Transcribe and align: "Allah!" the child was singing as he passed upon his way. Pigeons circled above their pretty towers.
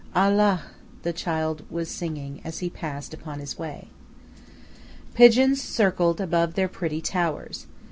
"Allah!" 0.15 0.63
the 1.03 1.13
child 1.13 1.61
was 1.69 1.87
singing 1.87 2.41
as 2.43 2.57
he 2.57 2.71
passed 2.71 3.13
upon 3.13 3.37
his 3.39 3.59
way. 3.59 3.89
Pigeons 5.13 5.61
circled 5.61 6.19
above 6.19 6.55
their 6.55 6.67
pretty 6.67 7.01
towers. 7.01 7.67